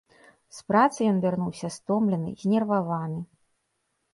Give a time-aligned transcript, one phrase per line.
[0.59, 3.21] З працы ён вярнуўся стомлены, знерваваны.